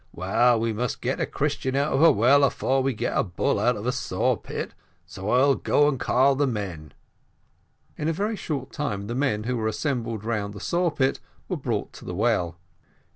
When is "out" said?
1.75-1.93, 3.59-3.75